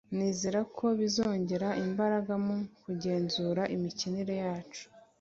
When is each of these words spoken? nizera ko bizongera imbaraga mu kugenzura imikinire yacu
nizera 0.15 0.59
ko 0.77 0.85
bizongera 0.99 1.69
imbaraga 1.85 2.33
mu 2.45 2.57
kugenzura 2.83 3.63
imikinire 3.75 4.33
yacu 4.43 4.83